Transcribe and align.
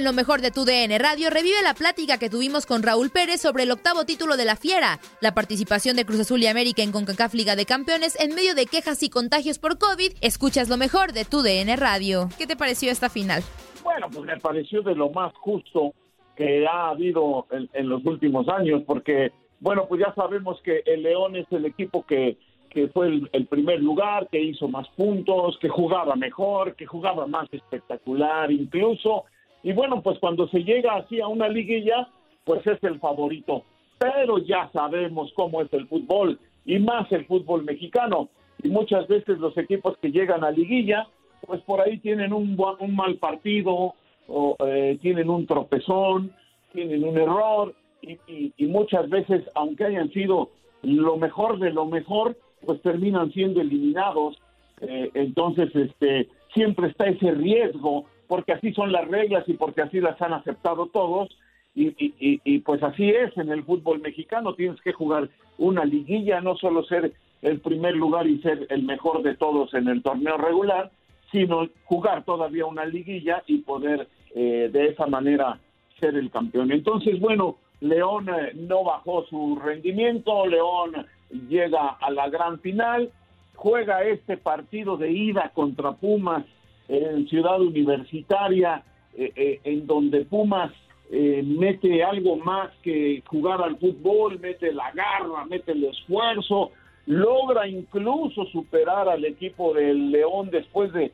En 0.00 0.06
lo 0.06 0.14
mejor 0.14 0.40
de 0.40 0.50
tu 0.50 0.64
DN 0.64 0.98
Radio 0.98 1.28
revive 1.28 1.60
la 1.62 1.74
plática 1.74 2.16
que 2.16 2.30
tuvimos 2.30 2.64
con 2.64 2.82
Raúl 2.82 3.10
Pérez 3.10 3.42
sobre 3.42 3.64
el 3.64 3.70
octavo 3.70 4.06
título 4.06 4.38
de 4.38 4.46
la 4.46 4.56
Fiera, 4.56 4.98
la 5.20 5.34
participación 5.34 5.94
de 5.94 6.06
Cruz 6.06 6.20
Azul 6.20 6.42
y 6.42 6.46
América 6.46 6.82
en 6.82 6.90
CONCACAF 6.90 7.34
Liga 7.34 7.54
de 7.54 7.66
Campeones 7.66 8.18
en 8.18 8.34
medio 8.34 8.54
de 8.54 8.64
quejas 8.64 9.02
y 9.02 9.10
contagios 9.10 9.58
por 9.58 9.76
COVID. 9.76 10.12
Escuchas 10.22 10.70
lo 10.70 10.78
mejor 10.78 11.12
de 11.12 11.26
tu 11.26 11.42
DN 11.42 11.76
Radio. 11.76 12.30
¿Qué 12.38 12.46
te 12.46 12.56
pareció 12.56 12.90
esta 12.90 13.10
final? 13.10 13.42
Bueno, 13.84 14.06
pues 14.10 14.24
me 14.24 14.38
pareció 14.38 14.80
de 14.80 14.94
lo 14.94 15.10
más 15.10 15.34
justo 15.34 15.92
que 16.34 16.66
ha 16.66 16.88
habido 16.88 17.46
en, 17.50 17.68
en 17.74 17.90
los 17.90 18.02
últimos 18.06 18.48
años, 18.48 18.80
porque, 18.86 19.32
bueno, 19.60 19.84
pues 19.86 20.00
ya 20.00 20.14
sabemos 20.14 20.62
que 20.62 20.82
el 20.86 21.02
León 21.02 21.36
es 21.36 21.46
el 21.50 21.66
equipo 21.66 22.06
que, 22.06 22.38
que 22.70 22.88
fue 22.88 23.08
el, 23.08 23.28
el 23.34 23.46
primer 23.48 23.82
lugar, 23.82 24.28
que 24.30 24.40
hizo 24.40 24.66
más 24.66 24.88
puntos, 24.96 25.58
que 25.60 25.68
jugaba 25.68 26.16
mejor, 26.16 26.74
que 26.74 26.86
jugaba 26.86 27.26
más 27.26 27.52
espectacular 27.52 28.50
incluso. 28.50 29.26
Y 29.62 29.72
bueno, 29.72 30.02
pues 30.02 30.18
cuando 30.18 30.48
se 30.48 30.64
llega 30.64 30.96
así 30.96 31.20
a 31.20 31.28
una 31.28 31.48
liguilla, 31.48 32.08
pues 32.44 32.66
es 32.66 32.82
el 32.82 32.98
favorito. 32.98 33.64
Pero 33.98 34.38
ya 34.38 34.70
sabemos 34.72 35.30
cómo 35.34 35.60
es 35.62 35.72
el 35.72 35.86
fútbol, 35.86 36.38
y 36.64 36.78
más 36.78 37.10
el 37.12 37.24
fútbol 37.26 37.64
mexicano. 37.64 38.28
Y 38.62 38.68
muchas 38.68 39.06
veces 39.08 39.38
los 39.38 39.56
equipos 39.58 39.96
que 39.98 40.10
llegan 40.12 40.44
a 40.44 40.50
liguilla, 40.50 41.06
pues 41.46 41.60
por 41.62 41.80
ahí 41.80 41.98
tienen 41.98 42.32
un, 42.32 42.56
un 42.80 42.96
mal 42.96 43.16
partido, 43.16 43.94
o 44.28 44.56
eh, 44.66 44.98
tienen 45.02 45.28
un 45.28 45.46
tropezón, 45.46 46.32
tienen 46.72 47.04
un 47.04 47.18
error, 47.18 47.74
y, 48.02 48.12
y- 48.26 48.52
y 48.56 48.66
muchas 48.66 49.08
veces, 49.10 49.42
aunque 49.54 49.84
hayan 49.84 50.10
sido 50.12 50.50
lo 50.82 51.16
mejor 51.16 51.58
de 51.58 51.70
lo 51.70 51.84
mejor, 51.84 52.36
pues 52.64 52.80
terminan 52.82 53.30
siendo 53.32 53.60
eliminados. 53.60 54.36
Eh, 54.80 55.10
entonces, 55.14 55.74
este, 55.74 56.28
siempre 56.54 56.88
está 56.88 57.04
ese 57.06 57.32
riesgo, 57.32 58.04
porque 58.30 58.52
así 58.52 58.72
son 58.72 58.92
las 58.92 59.08
reglas 59.08 59.42
y 59.48 59.54
porque 59.54 59.82
así 59.82 60.00
las 60.00 60.22
han 60.22 60.32
aceptado 60.32 60.86
todos. 60.86 61.36
Y, 61.74 62.58
pues 62.60 62.80
así 62.80 63.10
es 63.10 63.36
en 63.36 63.50
el 63.50 63.64
fútbol 63.64 64.00
mexicano, 64.00 64.54
tienes 64.54 64.80
que 64.82 64.92
jugar 64.92 65.28
una 65.58 65.84
liguilla, 65.84 66.40
no 66.40 66.56
solo 66.56 66.84
ser 66.84 67.12
el 67.42 67.60
primer 67.60 67.96
lugar 67.96 68.28
y 68.28 68.40
ser 68.40 68.68
el 68.70 68.84
mejor 68.84 69.24
de 69.24 69.34
todos 69.34 69.74
en 69.74 69.88
el 69.88 70.02
torneo 70.02 70.36
regular, 70.36 70.92
sino 71.32 71.68
jugar 71.86 72.24
todavía 72.24 72.66
una 72.66 72.84
liguilla 72.84 73.42
y 73.48 73.58
poder 73.58 74.06
eh, 74.36 74.70
de 74.72 74.86
esa 74.86 75.06
manera 75.06 75.58
ser 75.98 76.14
el 76.14 76.30
campeón. 76.30 76.70
Entonces, 76.70 77.18
bueno, 77.18 77.56
León 77.80 78.28
eh, 78.28 78.52
no 78.54 78.84
bajó 78.84 79.24
su 79.26 79.58
rendimiento, 79.60 80.46
León 80.46 81.04
llega 81.48 81.96
a 82.00 82.10
la 82.12 82.28
gran 82.28 82.60
final, 82.60 83.10
juega 83.56 84.04
este 84.04 84.36
partido 84.36 84.96
de 84.96 85.10
ida 85.10 85.50
contra 85.52 85.92
Pumas 85.92 86.44
en 86.90 87.28
Ciudad 87.28 87.60
Universitaria, 87.60 88.82
eh, 89.16 89.32
eh, 89.36 89.60
en 89.64 89.86
donde 89.86 90.24
Pumas 90.24 90.72
eh, 91.12 91.42
mete 91.44 92.04
algo 92.04 92.36
más 92.36 92.70
que 92.82 93.22
jugar 93.26 93.60
al 93.60 93.76
fútbol, 93.78 94.38
mete 94.38 94.72
la 94.72 94.92
garra, 94.92 95.44
mete 95.44 95.72
el 95.72 95.82
esfuerzo, 95.84 96.70
logra 97.06 97.66
incluso 97.66 98.44
superar 98.46 99.08
al 99.08 99.24
equipo 99.24 99.74
del 99.74 100.12
León 100.12 100.50
después 100.52 100.92
de, 100.92 101.10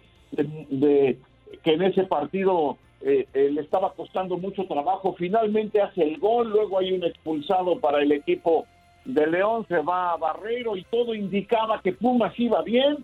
que 1.62 1.72
en 1.72 1.82
ese 1.82 2.04
partido 2.04 2.76
eh, 3.00 3.26
eh, 3.32 3.48
le 3.50 3.62
estaba 3.62 3.94
costando 3.94 4.36
mucho 4.36 4.66
trabajo, 4.66 5.14
finalmente 5.16 5.80
hace 5.80 6.02
el 6.02 6.18
gol, 6.18 6.50
luego 6.50 6.78
hay 6.78 6.92
un 6.92 7.04
expulsado 7.04 7.80
para 7.80 8.02
el 8.02 8.12
equipo 8.12 8.66
de 9.06 9.26
León, 9.26 9.64
se 9.66 9.78
va 9.78 10.12
a 10.12 10.16
Barreiro 10.18 10.76
y 10.76 10.84
todo 10.84 11.14
indicaba 11.14 11.80
que 11.80 11.92
Pumas 11.92 12.38
iba 12.38 12.60
bien 12.60 12.98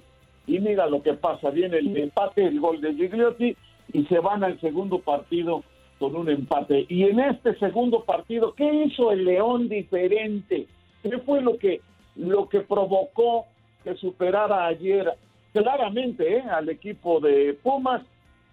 y 0.47 0.59
mira 0.61 0.87
lo 0.87 1.03
que 1.03 1.15
pasa, 1.15 1.51
viene 1.51 1.79
el 1.79 1.97
empate, 1.97 2.45
el 2.47 2.59
gol 2.61 2.81
de 2.81 2.95
Gigliotti 2.95 3.57
y 3.93 4.05
se 4.07 4.19
van 4.19 4.43
al 4.45 4.61
segundo 4.61 4.99
partido 5.01 5.63
con 5.99 6.17
un 6.17 6.29
empate. 6.29 6.85
Y 6.89 7.05
en 7.05 7.21
este 7.21 7.55
segundo 7.59 8.03
partido, 8.05 8.55
¿qué 8.55 8.73
hizo 8.85 9.13
el 9.13 9.25
León 9.25 9.69
diferente? 9.69 10.67
¿Qué 11.03 11.19
fue 11.19 11.41
lo 11.41 11.57
que 11.59 11.81
lo 12.17 12.49
que 12.49 12.61
provocó 12.61 13.47
que 13.85 13.95
superara 13.95 14.67
ayer 14.67 15.13
claramente 15.53 16.37
¿eh? 16.39 16.43
al 16.51 16.69
equipo 16.69 17.21
de 17.21 17.55
Pumas? 17.63 18.03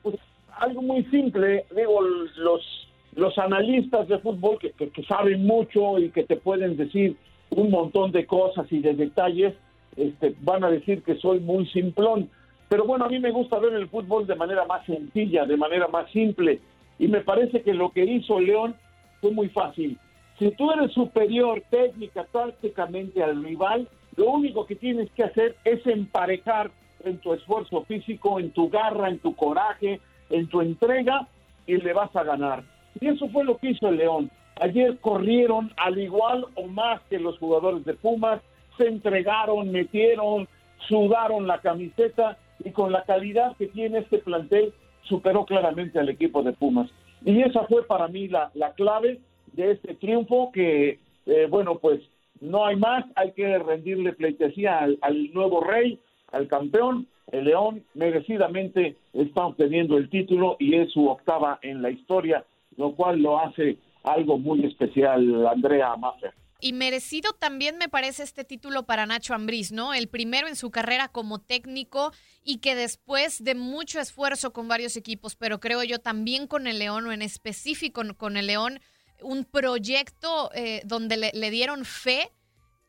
Pues 0.03 0.15
algo 0.59 0.81
muy 0.81 1.03
simple, 1.05 1.65
digo, 1.75 2.01
los 2.01 2.85
los 3.15 3.37
analistas 3.39 4.07
de 4.07 4.19
fútbol 4.19 4.59
que, 4.59 4.69
que- 4.71 4.91
que 4.91 5.03
saben 5.03 5.43
mucho 5.45 5.97
y 5.97 6.09
que 6.11 6.23
te 6.23 6.35
pueden 6.37 6.77
decir 6.77 7.17
un 7.49 7.71
montón 7.71 8.11
de 8.11 8.25
cosas 8.27 8.71
y 8.71 8.79
de 8.79 8.93
detalles, 8.93 9.55
este, 9.95 10.35
van 10.41 10.63
a 10.63 10.69
decir 10.69 11.03
que 11.03 11.15
soy 11.15 11.39
muy 11.39 11.65
simplón. 11.67 12.29
Pero 12.67 12.85
bueno, 12.85 13.05
a 13.05 13.09
mí 13.09 13.19
me 13.19 13.31
gusta 13.31 13.59
ver 13.59 13.73
el 13.73 13.89
fútbol 13.89 14.27
de 14.27 14.35
manera 14.35 14.65
más 14.65 14.85
sencilla, 14.85 15.45
de 15.45 15.57
manera 15.57 15.87
más 15.87 16.09
simple. 16.11 16.59
Y 16.99 17.07
me 17.07 17.21
parece 17.21 17.61
que 17.61 17.73
lo 17.73 17.91
que 17.91 18.03
hizo 18.05 18.39
León 18.39 18.75
fue 19.21 19.31
muy 19.31 19.49
fácil. 19.49 19.97
Si 20.37 20.51
tú 20.51 20.71
eres 20.71 20.91
superior 20.93 21.61
técnica, 21.69 22.25
tácticamente 22.31 23.23
al 23.23 23.43
rival, 23.43 23.87
lo 24.15 24.31
único 24.31 24.65
que 24.65 24.75
tienes 24.75 25.09
que 25.11 25.23
hacer 25.23 25.55
es 25.63 25.85
emparejar 25.85 26.71
en 27.03 27.17
tu 27.17 27.33
esfuerzo 27.33 27.83
físico, 27.83 28.39
en 28.39 28.51
tu 28.51 28.69
garra, 28.69 29.09
en 29.09 29.19
tu 29.19 29.35
coraje, 29.35 29.99
en 30.29 30.47
tu 30.47 30.61
entrega, 30.61 31.27
y 31.65 31.77
le 31.77 31.93
vas 31.93 32.15
a 32.15 32.23
ganar. 32.23 32.63
Y 32.99 33.07
eso 33.07 33.27
fue 33.29 33.43
lo 33.43 33.57
que 33.57 33.71
hizo 33.71 33.87
el 33.89 33.97
León. 33.97 34.31
Ayer 34.61 34.97
corrieron 34.99 35.71
al 35.77 35.97
igual 35.99 36.45
o 36.55 36.67
más 36.67 37.01
que 37.09 37.19
los 37.19 37.37
jugadores 37.37 37.85
de 37.85 37.93
Pumas, 37.93 38.41
se 38.79 38.87
entregaron, 38.87 39.71
metieron, 39.71 40.47
sudaron 40.87 41.45
la 41.45 41.59
camiseta 41.59 42.37
y 42.63 42.71
con 42.71 42.91
la 42.91 43.03
calidad 43.03 43.55
que 43.57 43.67
tiene 43.67 43.99
este 43.99 44.17
plantel 44.17 44.73
superó 45.03 45.45
claramente 45.45 45.99
al 45.99 46.09
equipo 46.09 46.41
de 46.41 46.53
Pumas. 46.53 46.89
Y 47.23 47.41
esa 47.41 47.65
fue 47.65 47.85
para 47.85 48.07
mí 48.07 48.27
la, 48.27 48.49
la 48.53 48.73
clave 48.73 49.19
de 49.53 49.71
este 49.71 49.95
triunfo 49.95 50.51
que, 50.51 50.99
eh, 51.25 51.47
bueno, 51.49 51.79
pues 51.79 52.01
no 52.39 52.65
hay 52.65 52.77
más, 52.77 53.05
hay 53.15 53.33
que 53.33 53.59
rendirle 53.59 54.13
pleitesía 54.13 54.79
al, 54.79 54.97
al 55.01 55.33
nuevo 55.33 55.61
rey, 55.61 55.99
al 56.31 56.47
campeón, 56.47 57.07
el 57.31 57.45
León 57.45 57.83
merecidamente 57.93 58.95
está 59.13 59.45
obteniendo 59.45 59.97
el 59.97 60.09
título 60.09 60.55
y 60.59 60.75
es 60.75 60.91
su 60.91 61.07
octava 61.07 61.59
en 61.61 61.81
la 61.81 61.91
historia, 61.91 62.45
lo 62.77 62.93
cual 62.93 63.21
lo 63.21 63.39
hace 63.39 63.77
algo 64.03 64.37
muy 64.37 64.65
especial, 64.65 65.45
Andrea 65.47 65.95
Maffer. 65.97 66.33
Y 66.61 66.73
merecido 66.73 67.31
también 67.39 67.77
me 67.77 67.87
parece 67.87 68.23
este 68.23 68.43
título 68.43 68.83
para 68.83 69.05
Nacho 69.05 69.33
Ambriz, 69.33 69.71
¿no? 69.71 69.93
El 69.93 70.09
primero 70.09 70.47
en 70.47 70.57
su 70.57 70.71
carrera 70.71 71.07
como 71.07 71.39
técnico 71.39 72.11
y 72.43 72.59
que 72.59 72.75
después 72.75 73.41
de 73.43 73.55
mucho 73.55 74.01
esfuerzo 74.01 74.51
con 74.51 74.67
varios 74.67 74.97
equipos, 74.97 75.37
pero 75.37 75.61
creo 75.61 75.83
yo 75.83 75.99
también 75.99 76.47
con 76.47 76.67
el 76.67 76.79
León 76.79 77.05
o 77.07 77.13
en 77.13 77.21
específico 77.21 78.01
con 78.17 78.35
el 78.35 78.47
León, 78.47 78.81
un 79.21 79.45
proyecto 79.45 80.49
eh, 80.53 80.81
donde 80.85 81.31
le, 81.33 81.49
dieron 81.49 81.85
fe, 81.85 82.29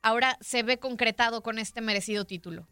ahora 0.02 0.36
se 0.40 0.64
ve 0.64 0.78
concretado 0.78 1.42
con 1.42 1.58
este 1.58 1.80
merecido 1.80 2.24
título. 2.24 2.66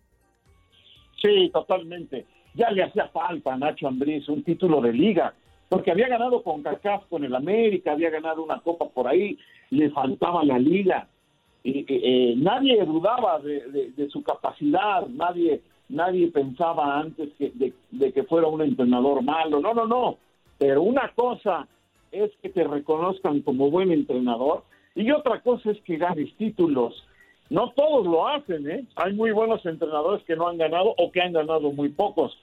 Sí, 1.22 1.50
totalmente. 1.52 2.26
Ya 2.54 2.70
le 2.70 2.82
hacía 2.82 3.08
falta 3.08 3.52
a 3.52 3.56
Nacho 3.56 3.86
Ambriz 3.86 4.28
un 4.28 4.42
título 4.42 4.80
de 4.80 4.92
liga, 4.92 5.32
porque 5.68 5.92
había 5.92 6.08
ganado 6.08 6.42
con 6.42 6.62
CACAF 6.62 7.06
con 7.06 7.24
el 7.24 7.34
América, 7.36 7.92
había 7.92 8.10
ganado 8.10 8.42
una 8.42 8.60
copa 8.60 8.88
por 8.88 9.06
ahí, 9.06 9.38
le 9.70 9.90
faltaba 9.90 10.44
la 10.44 10.58
liga. 10.58 11.08
Y, 11.62 11.84
eh, 11.88 12.34
nadie 12.36 12.84
dudaba 12.84 13.40
de, 13.40 14.08
su 14.10 14.22
capacidad, 14.22 15.06
nadie 15.08 15.60
nadie 15.88 16.30
pensaba 16.30 17.00
antes 17.00 17.30
que, 17.38 17.50
de, 17.90 18.12
que 18.12 18.22
fuera 18.24 18.46
un 18.46 18.62
entrenador 18.62 19.22
malo. 19.22 19.60
No, 19.60 19.74
no, 19.74 19.86
no. 19.86 20.18
Pero 20.58 20.82
una 20.82 21.12
cosa 21.14 21.66
es 22.12 22.30
que 22.42 22.48
te 22.48 22.64
reconozcan 22.64 23.40
como 23.40 23.70
buen 23.70 23.92
entrenador 23.92 24.64
y 24.94 25.10
otra 25.10 25.40
cosa 25.40 25.70
es 25.70 25.80
que 25.82 25.96
ganes 25.96 26.34
títulos. 26.36 27.04
No 27.50 27.70
todos 27.70 28.06
lo 28.06 28.28
hacen, 28.28 28.68
¿eh? 28.68 28.84
Hay 28.96 29.14
muy 29.14 29.30
buenos 29.30 29.64
entrenadores 29.64 30.22
que 30.24 30.36
no 30.36 30.48
han 30.48 30.58
ganado 30.58 30.94
o 30.98 31.10
que 31.10 31.22
han 31.22 31.32
ganado 31.32 31.72
muy 31.72 31.88
pocos. 31.88 32.36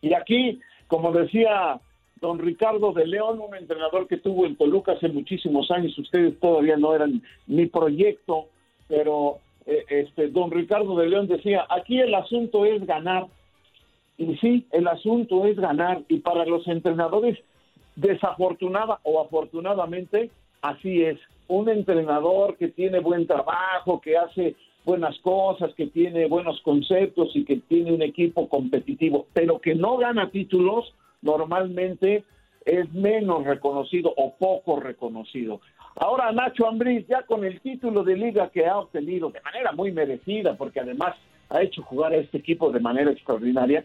Y 0.00 0.14
aquí, 0.14 0.58
como 0.88 1.12
decía 1.12 1.80
don 2.22 2.38
Ricardo 2.38 2.92
de 2.92 3.06
León, 3.06 3.40
un 3.40 3.54
entrenador 3.54 4.06
que 4.06 4.16
tuvo 4.16 4.46
en 4.46 4.56
Toluca 4.56 4.92
hace 4.92 5.08
muchísimos 5.08 5.70
años, 5.72 5.98
ustedes 5.98 6.38
todavía 6.38 6.76
no 6.76 6.94
eran 6.94 7.20
mi 7.48 7.66
proyecto, 7.66 8.46
pero 8.88 9.38
eh, 9.66 9.84
este 9.88 10.28
don 10.28 10.50
Ricardo 10.52 10.96
de 10.96 11.08
León 11.08 11.26
decía, 11.26 11.66
aquí 11.68 11.98
el 12.00 12.14
asunto 12.14 12.64
es 12.64 12.86
ganar. 12.86 13.26
Y 14.16 14.36
sí, 14.36 14.66
el 14.70 14.86
asunto 14.86 15.46
es 15.46 15.56
ganar. 15.56 16.02
Y 16.08 16.20
para 16.20 16.46
los 16.46 16.66
entrenadores, 16.68 17.38
desafortunada 17.96 19.00
o 19.02 19.20
afortunadamente, 19.20 20.30
así 20.62 21.02
es 21.02 21.18
un 21.48 21.68
entrenador 21.68 22.56
que 22.56 22.68
tiene 22.68 23.00
buen 23.00 23.26
trabajo, 23.26 24.00
que 24.00 24.16
hace 24.16 24.54
buenas 24.84 25.18
cosas, 25.20 25.74
que 25.74 25.88
tiene 25.88 26.28
buenos 26.28 26.60
conceptos 26.62 27.34
y 27.34 27.44
que 27.44 27.56
tiene 27.56 27.92
un 27.92 28.02
equipo 28.02 28.48
competitivo, 28.48 29.26
pero 29.32 29.58
que 29.58 29.74
no 29.74 29.96
gana 29.96 30.30
títulos, 30.30 30.94
normalmente 31.22 32.24
es 32.64 32.92
menos 32.92 33.44
reconocido 33.44 34.12
o 34.16 34.34
poco 34.36 34.78
reconocido. 34.80 35.60
Ahora 35.96 36.32
Nacho 36.32 36.66
Ambriz, 36.66 37.06
ya 37.08 37.22
con 37.22 37.44
el 37.44 37.60
título 37.60 38.02
de 38.04 38.16
liga 38.16 38.50
que 38.50 38.66
ha 38.66 38.78
obtenido 38.78 39.30
de 39.30 39.40
manera 39.40 39.72
muy 39.72 39.92
merecida, 39.92 40.56
porque 40.56 40.80
además 40.80 41.16
ha 41.50 41.62
hecho 41.62 41.82
jugar 41.82 42.12
a 42.12 42.16
este 42.16 42.38
equipo 42.38 42.70
de 42.70 42.80
manera 42.80 43.10
extraordinaria, 43.10 43.84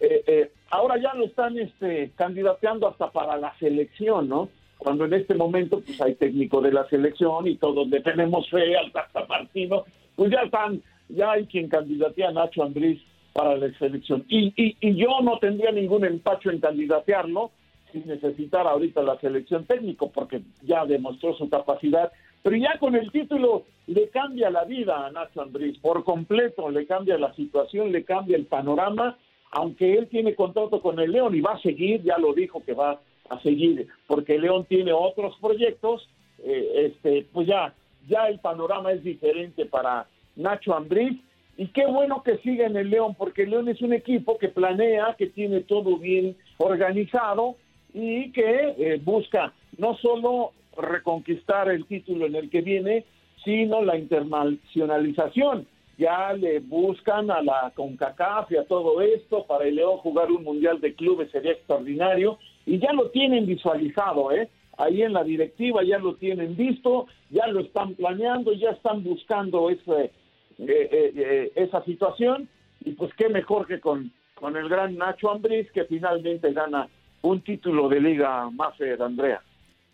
eh, 0.00 0.22
eh, 0.26 0.50
ahora 0.70 1.00
ya 1.00 1.14
lo 1.14 1.24
están 1.24 1.58
este, 1.58 2.10
candidateando 2.16 2.88
hasta 2.88 3.10
para 3.10 3.36
la 3.36 3.56
selección, 3.58 4.28
¿no? 4.28 4.50
cuando 4.78 5.04
en 5.06 5.14
este 5.14 5.34
momento 5.34 5.80
pues 5.80 6.00
hay 6.00 6.14
técnico 6.14 6.60
de 6.60 6.72
la 6.72 6.88
selección 6.88 7.46
y 7.46 7.56
todos 7.56 7.88
le 7.88 8.00
tenemos 8.00 8.48
fe 8.50 8.76
al 8.76 8.92
Tata 8.92 9.24
Martino, 9.26 9.84
pues 10.14 10.30
ya 10.30 10.42
están, 10.42 10.82
ya 11.08 11.32
hay 11.32 11.46
quien 11.46 11.68
candidatea 11.68 12.28
a 12.28 12.32
Nacho 12.32 12.62
Andrés 12.62 12.98
para 13.36 13.54
la 13.54 13.70
selección. 13.78 14.24
Y, 14.28 14.54
y, 14.56 14.94
yo 14.94 15.20
no 15.22 15.38
tendría 15.38 15.70
ningún 15.70 16.06
empacho 16.06 16.50
en 16.50 16.58
candidatearlo 16.58 17.50
sin 17.92 18.06
necesitar 18.06 18.66
ahorita 18.66 19.02
la 19.02 19.20
selección 19.20 19.66
técnico, 19.66 20.10
porque 20.10 20.40
ya 20.62 20.86
demostró 20.86 21.34
su 21.34 21.50
capacidad, 21.50 22.10
pero 22.42 22.56
ya 22.56 22.78
con 22.78 22.94
el 22.94 23.12
título 23.12 23.64
le 23.88 24.08
cambia 24.08 24.48
la 24.48 24.64
vida 24.64 25.06
a 25.06 25.10
Nacho 25.10 25.42
Andrés, 25.42 25.76
por 25.78 26.02
completo, 26.02 26.70
le 26.70 26.86
cambia 26.86 27.18
la 27.18 27.34
situación, 27.34 27.92
le 27.92 28.04
cambia 28.04 28.38
el 28.38 28.46
panorama, 28.46 29.18
aunque 29.50 29.98
él 29.98 30.08
tiene 30.08 30.34
contrato 30.34 30.80
con 30.80 30.98
el 30.98 31.12
León 31.12 31.34
y 31.34 31.42
va 31.42 31.52
a 31.52 31.60
seguir, 31.60 32.02
ya 32.02 32.16
lo 32.16 32.32
dijo 32.32 32.64
que 32.64 32.72
va 32.72 33.00
a 33.28 33.40
seguir, 33.42 33.86
porque 34.06 34.38
León 34.38 34.64
tiene 34.66 34.94
otros 34.94 35.36
proyectos, 35.42 36.08
eh, 36.42 36.86
este, 36.86 37.26
pues 37.32 37.46
ya, 37.46 37.74
ya 38.08 38.28
el 38.28 38.38
panorama 38.38 38.92
es 38.92 39.04
diferente 39.04 39.66
para 39.66 40.06
Nacho 40.36 40.74
Ambriz, 40.74 41.20
y 41.56 41.68
qué 41.68 41.86
bueno 41.86 42.22
que 42.22 42.36
siga 42.38 42.66
en 42.66 42.76
el 42.76 42.90
León, 42.90 43.14
porque 43.16 43.46
León 43.46 43.68
es 43.68 43.80
un 43.80 43.92
equipo 43.92 44.36
que 44.38 44.48
planea, 44.48 45.14
que 45.16 45.26
tiene 45.26 45.60
todo 45.60 45.96
bien 45.96 46.36
organizado 46.58 47.56
y 47.94 48.30
que 48.32 48.74
eh, 48.78 49.00
busca 49.02 49.52
no 49.78 49.96
solo 49.96 50.52
reconquistar 50.76 51.70
el 51.70 51.86
título 51.86 52.26
en 52.26 52.34
el 52.34 52.50
que 52.50 52.60
viene, 52.60 53.04
sino 53.42 53.82
la 53.82 53.96
internacionalización. 53.96 55.66
Ya 55.96 56.34
le 56.34 56.60
buscan 56.60 57.30
a 57.30 57.40
la 57.40 57.72
CONCACAF 57.74 58.52
y 58.52 58.56
a 58.58 58.64
todo 58.64 59.00
esto, 59.00 59.46
para 59.46 59.64
el 59.64 59.76
León 59.76 59.96
jugar 59.98 60.30
un 60.30 60.44
Mundial 60.44 60.78
de 60.80 60.94
Clubes 60.94 61.30
sería 61.30 61.52
extraordinario, 61.52 62.38
y 62.66 62.78
ya 62.78 62.92
lo 62.92 63.08
tienen 63.10 63.46
visualizado, 63.46 64.30
¿eh? 64.30 64.50
Ahí 64.76 65.00
en 65.00 65.14
la 65.14 65.24
directiva 65.24 65.82
ya 65.82 65.96
lo 65.96 66.16
tienen 66.16 66.54
visto, 66.54 67.06
ya 67.30 67.46
lo 67.46 67.60
están 67.60 67.94
planeando, 67.94 68.52
ya 68.52 68.72
están 68.72 69.02
buscando 69.02 69.70
ese, 69.70 70.10
eh, 70.58 70.88
eh, 70.90 71.12
eh, 71.14 71.52
esa 71.54 71.84
situación 71.84 72.48
y 72.80 72.92
pues 72.92 73.12
qué 73.16 73.28
mejor 73.28 73.66
que 73.66 73.80
con, 73.80 74.12
con 74.34 74.56
el 74.56 74.68
gran 74.68 74.96
Nacho 74.96 75.30
Ambriz 75.30 75.70
que 75.72 75.84
finalmente 75.84 76.52
gana 76.52 76.88
un 77.22 77.42
título 77.42 77.88
de 77.88 78.00
liga 78.00 78.48
más 78.50 78.74
Andrea. 79.00 79.42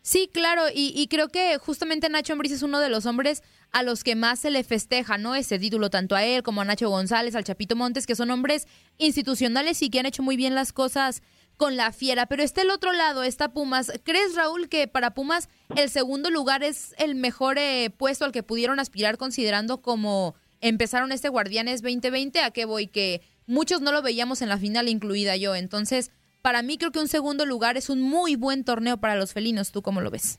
Sí, 0.02 0.28
claro, 0.32 0.62
y, 0.74 0.92
y, 0.96 1.06
creo 1.06 1.28
que 1.28 1.56
justamente 1.58 2.08
Nacho 2.08 2.32
Ambriz 2.32 2.50
es 2.50 2.64
uno 2.64 2.80
de 2.80 2.88
los 2.88 3.06
hombres 3.06 3.44
a 3.70 3.84
los 3.84 4.02
que 4.02 4.16
más 4.16 4.40
se 4.40 4.50
le 4.50 4.64
festeja, 4.64 5.16
¿no? 5.16 5.36
Ese 5.36 5.60
título, 5.60 5.90
tanto 5.90 6.16
a 6.16 6.24
él 6.24 6.42
como 6.42 6.60
a 6.60 6.64
Nacho 6.64 6.90
González, 6.90 7.36
al 7.36 7.44
Chapito 7.44 7.76
Montes, 7.76 8.06
que 8.06 8.16
son 8.16 8.32
hombres 8.32 8.66
institucionales 8.98 9.80
y 9.80 9.90
que 9.90 10.00
han 10.00 10.06
hecho 10.06 10.24
muy 10.24 10.36
bien 10.36 10.56
las 10.56 10.72
cosas 10.72 11.22
con 11.56 11.76
la 11.76 11.92
fiera. 11.92 12.26
Pero 12.26 12.42
está 12.42 12.62
el 12.62 12.70
otro 12.70 12.92
lado, 12.92 13.22
está 13.22 13.52
Pumas. 13.52 13.92
¿Crees, 14.04 14.34
Raúl, 14.34 14.68
que 14.68 14.88
para 14.88 15.14
Pumas 15.14 15.48
el 15.76 15.88
segundo 15.88 16.30
lugar 16.30 16.64
es 16.64 16.94
el 16.98 17.14
mejor 17.14 17.58
eh, 17.58 17.90
puesto 17.96 18.24
al 18.24 18.32
que 18.32 18.42
pudieron 18.42 18.80
aspirar 18.80 19.16
considerando 19.16 19.80
como 19.80 20.34
empezaron 20.62 21.12
este 21.12 21.28
Guardianes 21.28 21.82
2020? 21.82 22.40
¿A 22.40 22.50
qué 22.50 22.64
voy? 22.64 22.86
Que 22.86 23.20
muchos 23.46 23.82
no 23.82 23.92
lo 23.92 24.00
veíamos 24.00 24.40
en 24.40 24.48
la 24.48 24.56
final, 24.56 24.88
incluida 24.88 25.36
yo. 25.36 25.54
Entonces, 25.54 26.10
para 26.40 26.62
mí 26.62 26.78
creo 26.78 26.92
que 26.92 27.00
un 27.00 27.08
segundo 27.08 27.44
lugar 27.44 27.76
es 27.76 27.90
un 27.90 28.00
muy 28.00 28.36
buen 28.36 28.64
torneo 28.64 28.96
para 28.96 29.16
los 29.16 29.34
felinos. 29.34 29.72
¿Tú 29.72 29.82
cómo 29.82 30.00
lo 30.00 30.10
ves? 30.10 30.38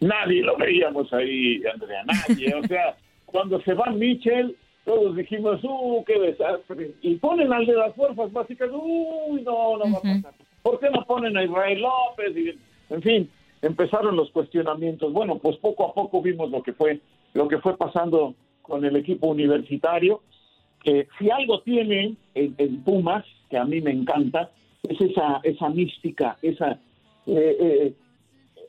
Nadie 0.00 0.42
lo 0.42 0.56
veíamos 0.56 1.12
ahí, 1.12 1.62
Andrea, 1.72 2.04
nadie. 2.04 2.54
O 2.54 2.62
sea, 2.66 2.96
cuando 3.26 3.60
se 3.62 3.74
va 3.74 3.90
Michel, 3.90 4.56
todos 4.84 5.16
dijimos, 5.16 5.60
¡uh, 5.62 6.04
qué 6.04 6.18
desastre! 6.18 6.92
Y 7.02 7.16
ponen 7.16 7.52
al 7.52 7.66
de 7.66 7.74
las 7.74 7.94
fuerzas 7.94 8.32
básicas, 8.32 8.70
¡uy, 8.72 9.42
no, 9.42 9.78
no 9.78 9.84
va 9.92 9.98
a 9.98 10.02
pasar! 10.02 10.34
¿Por 10.62 10.78
qué 10.80 10.90
no 10.90 11.04
ponen 11.04 11.36
a 11.36 11.44
Israel 11.44 11.82
López? 11.82 12.36
Y, 12.36 12.58
en 12.92 13.02
fin, 13.02 13.30
empezaron 13.62 14.16
los 14.16 14.30
cuestionamientos. 14.30 15.12
Bueno, 15.12 15.38
pues 15.38 15.56
poco 15.56 15.86
a 15.86 15.94
poco 15.94 16.22
vimos 16.22 16.50
lo 16.50 16.62
que 16.62 16.72
fue, 16.72 17.00
lo 17.34 17.48
que 17.48 17.58
fue 17.58 17.76
pasando 17.76 18.34
con 18.62 18.84
el 18.84 18.96
equipo 18.96 19.28
universitario. 19.28 20.22
Que 20.82 21.06
si 21.18 21.30
algo 21.30 21.60
tiene 21.60 22.16
en, 22.34 22.54
en 22.58 22.82
Pumas 22.82 23.24
que 23.48 23.56
a 23.58 23.64
mí 23.64 23.80
me 23.80 23.92
encanta, 23.92 24.50
es 24.82 25.00
esa, 25.00 25.40
esa 25.44 25.68
mística, 25.68 26.38
esa, 26.42 26.72
eh, 27.26 27.56
eh, 27.60 27.92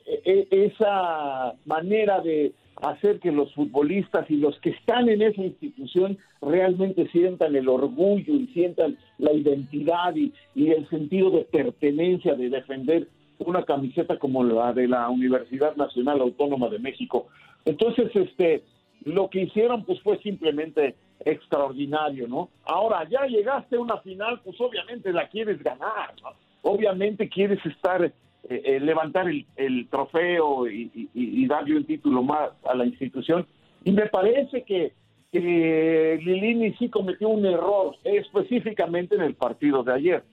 esa 0.06 1.54
manera 1.64 2.20
de 2.20 2.52
hacer 2.82 3.20
que 3.20 3.30
los 3.30 3.52
futbolistas 3.54 4.30
y 4.30 4.36
los 4.36 4.58
que 4.60 4.70
están 4.70 5.08
en 5.08 5.22
esa 5.22 5.42
institución 5.42 6.18
realmente 6.42 7.08
sientan 7.08 7.54
el 7.56 7.68
orgullo 7.68 8.34
y 8.34 8.46
sientan 8.48 8.98
la 9.18 9.32
identidad 9.32 10.14
y, 10.14 10.32
y 10.54 10.70
el 10.70 10.88
sentido 10.88 11.30
de 11.30 11.44
pertenencia, 11.44 12.34
de 12.34 12.50
defender 12.50 13.08
una 13.38 13.64
camiseta 13.64 14.18
como 14.18 14.44
la 14.44 14.72
de 14.72 14.88
la 14.88 15.08
Universidad 15.08 15.76
Nacional 15.76 16.20
Autónoma 16.20 16.68
de 16.68 16.78
México. 16.78 17.26
Entonces, 17.64 18.10
este, 18.14 18.62
lo 19.04 19.28
que 19.28 19.42
hicieron 19.42 19.84
pues 19.84 20.00
fue 20.00 20.18
simplemente 20.18 20.94
extraordinario, 21.24 22.28
¿no? 22.28 22.50
Ahora, 22.64 23.08
ya 23.08 23.26
llegaste 23.26 23.76
a 23.76 23.80
una 23.80 23.98
final, 23.98 24.40
pues 24.44 24.60
obviamente 24.60 25.12
la 25.12 25.28
quieres 25.28 25.62
ganar, 25.62 26.14
¿no? 26.22 26.30
Obviamente 26.62 27.28
quieres 27.28 27.64
estar, 27.66 28.12
eh, 28.48 28.62
eh, 28.64 28.80
levantar 28.80 29.26
el, 29.28 29.88
trofeo 29.88 30.68
y, 30.68 31.46
darle 31.46 31.76
un 31.76 31.84
título 31.84 32.22
más 32.22 32.50
a 32.64 32.74
la 32.74 32.84
institución. 32.84 33.46
Y 33.84 33.92
me 33.92 34.06
parece 34.06 34.62
que, 34.64 34.92
que 35.32 36.18
Lilini 36.22 36.74
sí 36.74 36.88
cometió 36.88 37.28
un 37.28 37.44
error, 37.46 37.96
específicamente 38.04 39.14
en 39.14 39.22
el 39.22 39.34
partido 39.34 39.82
de 39.82 39.92
ayer. 39.92 40.24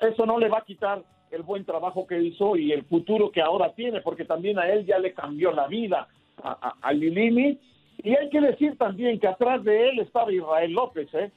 Eso 0.00 0.26
no 0.26 0.38
le 0.38 0.48
va 0.48 0.58
a 0.58 0.64
quitar 0.64 1.02
el 1.30 1.42
buen 1.42 1.64
trabajo 1.64 2.06
que 2.06 2.20
hizo 2.20 2.56
y 2.56 2.72
el 2.72 2.84
futuro 2.84 3.30
que 3.30 3.40
ahora 3.40 3.72
tiene, 3.74 4.00
porque 4.00 4.24
también 4.24 4.58
a 4.58 4.68
él 4.68 4.84
ya 4.84 4.98
le 4.98 5.14
cambió 5.14 5.52
la 5.52 5.66
vida 5.66 6.08
a, 6.42 6.74
a, 6.80 6.92
Lilini. 6.92 7.58
Y 8.02 8.14
hay 8.14 8.28
que 8.30 8.40
decir 8.40 8.76
también 8.76 9.18
que 9.18 9.28
atrás 9.28 9.62
de 9.64 9.88
él 9.88 10.00
estaba 10.00 10.32
Israel 10.32 10.72
López, 10.72 11.08
¿eh? 11.14 11.30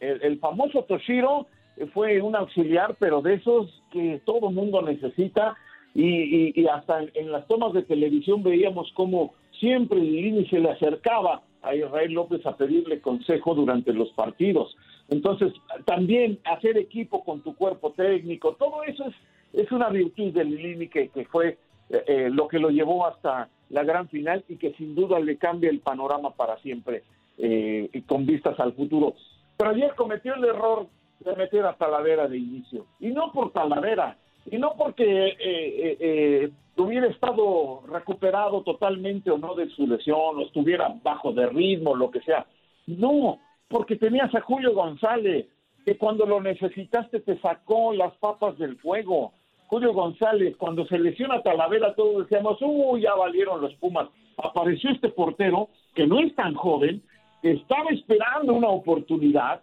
el, 0.00 0.38
famoso 0.38 0.84
Toshiro 0.84 1.46
fue 1.92 2.20
un 2.20 2.36
auxiliar, 2.36 2.96
pero 2.98 3.22
de 3.22 3.34
esos 3.34 3.82
que 3.90 4.20
todo 4.24 4.50
mundo 4.50 4.82
necesita. 4.82 5.56
Y, 5.96 6.66
hasta 6.66 7.02
en, 7.14 7.30
las 7.30 7.46
tomas 7.46 7.72
de 7.72 7.82
televisión 7.82 8.42
veíamos 8.42 8.90
cómo 8.94 9.32
siempre 9.60 10.00
Lilini 10.00 10.44
se 10.46 10.58
le 10.58 10.70
acercaba 10.70 11.42
a 11.62 11.74
Israel 11.74 12.12
López 12.12 12.44
a 12.46 12.56
pedirle 12.56 13.00
consejo 13.00 13.54
durante 13.54 13.92
los 13.92 14.10
partidos. 14.10 14.76
Entonces, 15.08 15.52
también 15.84 16.40
hacer 16.44 16.76
equipo 16.78 17.22
con 17.24 17.42
tu 17.42 17.54
cuerpo 17.54 17.92
técnico, 17.92 18.54
todo 18.54 18.82
eso 18.82 19.04
es, 19.06 19.14
es 19.52 19.70
una 19.70 19.88
virtud 19.88 20.32
de 20.32 20.44
Lilini 20.44 20.88
que, 20.88 21.08
que 21.08 21.24
fue 21.26 21.58
eh, 21.90 22.04
eh, 22.06 22.30
lo 22.30 22.48
que 22.48 22.58
lo 22.58 22.70
llevó 22.70 23.06
hasta 23.06 23.48
la 23.68 23.84
gran 23.84 24.08
final 24.08 24.44
y 24.48 24.56
que 24.56 24.72
sin 24.74 24.94
duda 24.94 25.20
le 25.20 25.36
cambia 25.36 25.70
el 25.70 25.80
panorama 25.80 26.30
para 26.30 26.58
siempre 26.58 27.02
eh, 27.38 27.90
y 27.92 28.00
con 28.02 28.24
vistas 28.24 28.58
al 28.58 28.72
futuro. 28.72 29.14
Pero 29.56 29.70
ayer 29.70 29.94
cometió 29.94 30.34
el 30.34 30.44
error 30.44 30.86
de 31.24 31.36
meter 31.36 31.64
a 31.64 31.76
Talavera 31.76 32.28
de 32.28 32.38
inicio, 32.38 32.86
y 33.00 33.08
no 33.08 33.32
por 33.32 33.52
Talavera, 33.52 34.16
y 34.50 34.58
no 34.58 34.74
porque 34.76 36.50
hubiera 36.76 37.06
estado 37.06 37.82
recuperado 37.88 38.62
totalmente 38.62 39.30
o 39.30 39.38
no 39.38 39.54
de 39.54 39.68
su 39.70 39.86
lesión, 39.86 40.36
o 40.36 40.42
estuviera 40.42 40.94
bajo 41.02 41.32
de 41.32 41.46
ritmo, 41.46 41.94
lo 41.94 42.10
que 42.10 42.20
sea. 42.20 42.46
No, 42.86 43.38
porque 43.68 43.96
tenías 43.96 44.34
a 44.34 44.40
Julio 44.40 44.74
González, 44.74 45.46
que 45.84 45.96
cuando 45.96 46.26
lo 46.26 46.40
necesitaste 46.40 47.20
te 47.20 47.38
sacó 47.40 47.92
las 47.92 48.14
papas 48.18 48.58
del 48.58 48.76
fuego. 48.78 49.32
Julio 49.66 49.92
González, 49.92 50.56
cuando 50.56 50.86
se 50.86 50.98
lesiona 50.98 51.42
Talavera, 51.42 51.94
todos 51.94 52.28
decíamos, 52.28 52.58
uy, 52.60 53.02
ya 53.02 53.14
valieron 53.14 53.60
los 53.60 53.74
Pumas. 53.76 54.08
Apareció 54.36 54.90
este 54.90 55.08
portero, 55.10 55.68
que 55.94 56.06
no 56.06 56.20
es 56.20 56.34
tan 56.34 56.54
joven, 56.54 57.02
que 57.40 57.52
estaba 57.52 57.90
esperando 57.90 58.52
una 58.54 58.68
oportunidad, 58.68 59.62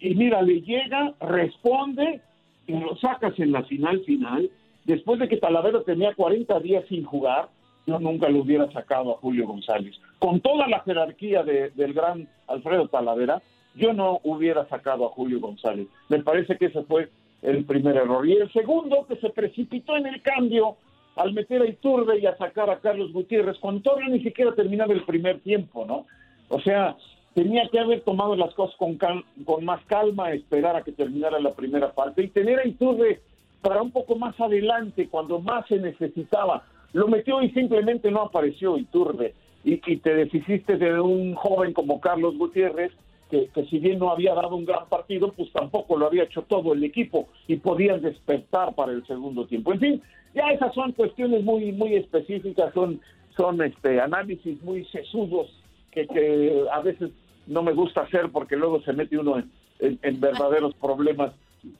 y 0.00 0.14
mira, 0.14 0.42
le 0.42 0.60
llega, 0.62 1.14
responde, 1.20 2.20
y 2.66 2.72
lo 2.72 2.96
sacas 2.96 3.38
en 3.38 3.52
la 3.52 3.62
final 3.64 4.00
final, 4.04 4.50
después 4.84 5.18
de 5.18 5.28
que 5.28 5.38
Talavera 5.38 5.82
tenía 5.82 6.14
40 6.14 6.60
días 6.60 6.84
sin 6.88 7.04
jugar, 7.04 7.48
yo 7.86 7.98
nunca 7.98 8.28
lo 8.28 8.42
hubiera 8.42 8.70
sacado 8.70 9.14
a 9.14 9.18
Julio 9.18 9.46
González. 9.46 9.98
Con 10.18 10.40
toda 10.40 10.68
la 10.68 10.80
jerarquía 10.80 11.42
del 11.42 11.94
gran 11.94 12.28
Alfredo 12.46 12.88
Talavera, 12.88 13.40
yo 13.74 13.92
no 13.94 14.20
hubiera 14.24 14.66
sacado 14.68 15.06
a 15.06 15.10
Julio 15.10 15.40
González. 15.40 15.88
Me 16.08 16.22
parece 16.22 16.56
que 16.58 16.66
ese 16.66 16.82
fue 16.82 17.08
el 17.42 17.64
primer 17.64 17.96
error. 17.96 18.28
Y 18.28 18.34
el 18.34 18.52
segundo, 18.52 19.06
que 19.08 19.16
se 19.16 19.30
precipitó 19.30 19.96
en 19.96 20.06
el 20.06 20.20
cambio 20.20 20.76
al 21.16 21.32
meter 21.32 21.62
a 21.62 21.66
Iturbe 21.66 22.18
y 22.18 22.26
a 22.26 22.36
sacar 22.36 22.68
a 22.70 22.80
Carlos 22.80 23.12
Gutiérrez, 23.12 23.58
cuando 23.58 23.82
todavía 23.82 24.08
ni 24.08 24.22
siquiera 24.22 24.54
terminaba 24.54 24.92
el 24.92 25.04
primer 25.04 25.40
tiempo, 25.40 25.84
¿no? 25.86 26.06
O 26.48 26.60
sea, 26.60 26.96
tenía 27.34 27.68
que 27.68 27.78
haber 27.78 28.02
tomado 28.02 28.36
las 28.36 28.52
cosas 28.54 28.76
con, 28.76 28.98
con 29.44 29.64
más 29.64 29.84
calma, 29.86 30.32
esperar 30.32 30.76
a 30.76 30.82
que 30.82 30.92
terminara 30.92 31.38
la 31.40 31.54
primera 31.54 31.92
parte 31.92 32.22
y 32.22 32.28
tener 32.28 32.58
a 32.58 32.66
Iturbe 32.66 33.20
para 33.62 33.82
un 33.82 33.90
poco 33.90 34.16
más 34.16 34.38
adelante, 34.40 35.08
cuando 35.08 35.40
más 35.40 35.66
se 35.66 35.78
necesitaba 35.78 36.64
lo 36.92 37.06
metió 37.08 37.42
y 37.42 37.50
simplemente 37.50 38.10
no 38.10 38.22
apareció 38.22 38.78
Iturbe. 38.78 39.34
Y, 39.64 39.80
y 39.86 39.96
te 39.98 40.14
deshiciste 40.14 40.76
de 40.76 41.00
un 41.00 41.34
joven 41.34 41.72
como 41.74 42.00
Carlos 42.00 42.38
Gutiérrez, 42.38 42.92
que, 43.28 43.50
si 43.68 43.78
bien 43.78 43.98
no 43.98 44.10
había 44.10 44.34
dado 44.34 44.56
un 44.56 44.64
gran 44.64 44.88
partido, 44.88 45.32
pues 45.32 45.52
tampoco 45.52 45.96
lo 45.98 46.06
había 46.06 46.24
hecho 46.24 46.42
todo 46.42 46.72
el 46.72 46.82
equipo 46.82 47.28
y 47.46 47.56
podían 47.56 48.00
despertar 48.00 48.74
para 48.74 48.92
el 48.92 49.06
segundo 49.06 49.46
tiempo. 49.46 49.72
En 49.72 49.80
fin, 49.80 50.02
ya 50.34 50.48
esas 50.50 50.74
son 50.74 50.92
cuestiones 50.92 51.44
muy 51.44 51.72
muy 51.72 51.94
específicas, 51.94 52.72
son 52.72 53.00
son 53.36 53.60
este 53.62 54.00
análisis 54.00 54.60
muy 54.62 54.84
sesudos 54.86 55.48
que, 56.06 56.14
que 56.14 56.64
a 56.72 56.80
veces 56.80 57.10
no 57.46 57.62
me 57.62 57.72
gusta 57.72 58.02
hacer 58.02 58.30
porque 58.30 58.56
luego 58.56 58.80
se 58.82 58.92
mete 58.92 59.18
uno 59.18 59.42
en, 59.78 60.20
verdaderos 60.20 60.74
problemas. 60.74 61.32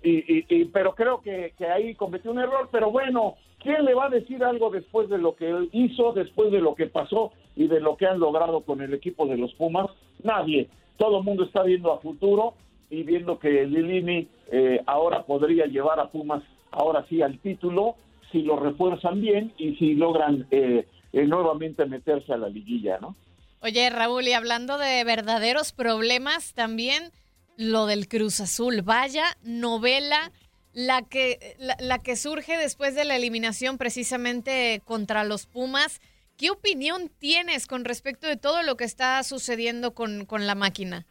Y, 0.02 0.44
y, 0.48 0.64
pero 0.66 0.94
creo 0.94 1.20
que, 1.20 1.52
que 1.56 1.66
ahí 1.66 1.94
cometió 1.94 2.30
un 2.30 2.40
error, 2.40 2.68
pero 2.70 2.90
bueno, 2.90 3.36
¿Quién 3.60 3.84
le 3.84 3.94
va 3.94 4.06
a 4.06 4.10
decir 4.10 4.42
algo 4.44 4.70
después 4.70 5.08
de 5.08 5.18
lo 5.18 5.34
que 5.34 5.68
hizo, 5.72 6.12
después 6.12 6.52
de 6.52 6.60
lo 6.60 6.74
que 6.74 6.86
pasó 6.86 7.32
y 7.56 7.66
de 7.66 7.80
lo 7.80 7.96
que 7.96 8.06
han 8.06 8.20
logrado 8.20 8.60
con 8.60 8.80
el 8.80 8.94
equipo 8.94 9.26
de 9.26 9.36
los 9.36 9.52
Pumas? 9.54 9.90
Nadie. 10.22 10.68
Todo 10.96 11.18
el 11.18 11.24
mundo 11.24 11.44
está 11.44 11.64
viendo 11.64 11.92
a 11.92 11.98
futuro 11.98 12.54
y 12.88 13.02
viendo 13.02 13.38
que 13.38 13.66
Lilini 13.66 14.28
eh, 14.52 14.80
ahora 14.86 15.24
podría 15.24 15.66
llevar 15.66 15.98
a 15.98 16.08
Pumas 16.08 16.42
ahora 16.70 17.04
sí 17.08 17.20
al 17.20 17.38
título 17.40 17.96
si 18.30 18.42
lo 18.42 18.56
refuerzan 18.56 19.20
bien 19.20 19.52
y 19.58 19.74
si 19.76 19.94
logran 19.94 20.46
eh, 20.50 20.86
eh, 21.12 21.26
nuevamente 21.26 21.84
meterse 21.86 22.32
a 22.32 22.36
la 22.36 22.48
liguilla, 22.48 22.98
¿no? 23.00 23.16
Oye, 23.60 23.90
Raúl, 23.90 24.28
y 24.28 24.32
hablando 24.32 24.78
de 24.78 25.02
verdaderos 25.04 25.72
problemas, 25.72 26.54
también 26.54 27.10
lo 27.56 27.86
del 27.86 28.06
Cruz 28.06 28.40
Azul. 28.40 28.82
Vaya 28.82 29.24
novela 29.42 30.30
la 30.72 31.02
que, 31.02 31.56
la, 31.80 31.98
que 31.98 32.14
surge 32.14 32.56
después 32.56 32.94
de 32.94 33.04
la 33.04 33.16
eliminación 33.16 33.76
precisamente 33.76 34.80
contra 34.84 35.24
los 35.24 35.46
Pumas. 35.46 36.00
¿Qué 36.36 36.50
opinión 36.50 37.10
tienes 37.18 37.66
con 37.66 37.84
respecto 37.84 38.28
de 38.28 38.36
todo 38.36 38.62
lo 38.62 38.76
que 38.76 38.84
está 38.84 39.20
sucediendo 39.24 39.92
con, 39.92 40.24
la 40.30 40.54
máquina? 40.54 41.04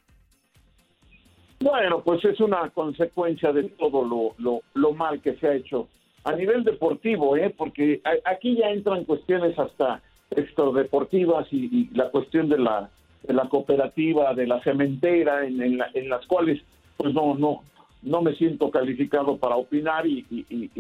Bueno, 1.59 2.01
pues 2.01 2.23
es 2.23 2.39
una 2.39 2.69
consecuencia 2.69 3.51
de 3.51 3.63
todo 3.63 4.05
lo, 4.05 4.35
lo, 4.37 4.61
lo, 4.73 4.93
mal 4.93 5.21
que 5.21 5.35
se 5.35 5.47
ha 5.47 5.53
hecho 5.53 5.89
a 6.23 6.31
nivel 6.31 6.63
deportivo, 6.63 7.35
¿eh? 7.35 7.53
porque 7.57 8.01
aquí 8.23 8.55
ya 8.55 8.69
entran 8.69 9.03
cuestiones 9.03 9.57
hasta 9.59 10.01
extradeportivas 10.31 11.47
y, 11.51 11.65
y 11.71 11.89
la 11.95 12.09
cuestión 12.09 12.49
de 12.49 12.59
la, 12.59 12.89
la 13.27 13.49
cooperativa, 13.49 14.33
de 14.33 14.47
la 14.47 14.61
cementera, 14.61 15.45
en, 15.45 15.61
en, 15.61 15.79
en 15.93 16.09
las 16.09 16.25
cuales 16.25 16.61
pues 16.97 17.13
no, 17.13 17.35
no, 17.35 17.61
no 18.01 18.21
me 18.21 18.33
siento 18.35 18.71
calificado 18.71 19.37
para 19.37 19.55
opinar 19.55 20.05
y, 20.07 20.23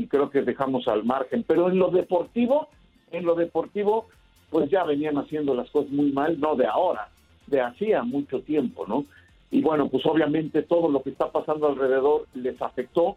creo 0.09 0.29
que 0.29 0.41
dejamos 0.41 0.87
al 0.87 1.03
margen. 1.03 1.43
Pero 1.47 1.69
en 1.69 1.77
lo 1.77 1.89
deportivo, 1.89 2.69
en 3.11 3.25
lo 3.25 3.35
deportivo, 3.35 4.07
pues 4.49 4.69
ya 4.69 4.83
venían 4.83 5.17
haciendo 5.17 5.53
las 5.53 5.69
cosas 5.69 5.91
muy 5.91 6.11
mal, 6.11 6.39
no 6.39 6.55
de 6.55 6.65
ahora, 6.65 7.09
de 7.47 7.61
hacía 7.61 8.03
mucho 8.03 8.41
tiempo, 8.41 8.85
¿no? 8.87 9.05
Y 9.51 9.61
bueno, 9.61 9.87
pues 9.87 10.05
obviamente 10.05 10.61
todo 10.63 10.89
lo 10.89 11.01
que 11.01 11.11
está 11.11 11.31
pasando 11.31 11.67
alrededor 11.67 12.27
les 12.33 12.61
afectó, 12.61 13.15